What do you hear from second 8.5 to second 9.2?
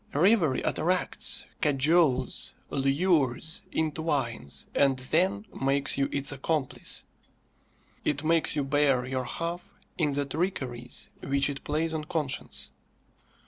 you bear